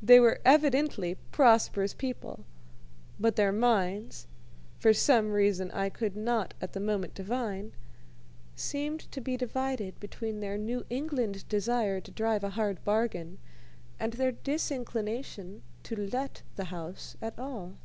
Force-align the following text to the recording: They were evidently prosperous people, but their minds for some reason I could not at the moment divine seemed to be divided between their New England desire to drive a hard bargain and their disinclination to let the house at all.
They 0.00 0.20
were 0.20 0.40
evidently 0.44 1.16
prosperous 1.32 1.92
people, 1.92 2.44
but 3.18 3.34
their 3.34 3.50
minds 3.50 4.28
for 4.78 4.92
some 4.92 5.32
reason 5.32 5.72
I 5.72 5.88
could 5.88 6.14
not 6.14 6.54
at 6.60 6.74
the 6.74 6.78
moment 6.80 7.14
divine 7.16 7.72
seemed 8.54 9.10
to 9.10 9.20
be 9.20 9.36
divided 9.36 9.98
between 9.98 10.38
their 10.38 10.56
New 10.58 10.86
England 10.90 11.48
desire 11.48 12.00
to 12.02 12.12
drive 12.12 12.44
a 12.44 12.50
hard 12.50 12.84
bargain 12.84 13.38
and 13.98 14.12
their 14.12 14.30
disinclination 14.30 15.62
to 15.82 15.96
let 16.06 16.42
the 16.54 16.66
house 16.66 17.16
at 17.20 17.36
all. 17.36 17.78